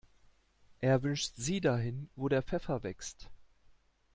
Er 0.79 1.03
wünscht 1.03 1.33
sie 1.35 1.61
dahin, 1.61 2.09
wo 2.15 2.27
der 2.27 2.41
Pfeffer 2.41 2.81
wächst. 2.81 3.29